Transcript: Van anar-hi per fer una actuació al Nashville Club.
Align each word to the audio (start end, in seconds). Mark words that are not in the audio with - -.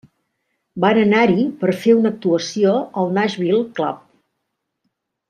Van 0.85 0.99
anar-hi 1.01 1.43
per 1.63 1.75
fer 1.83 1.93
una 1.99 2.11
actuació 2.13 2.71
al 3.03 3.13
Nashville 3.19 3.61
Club. 3.81 4.01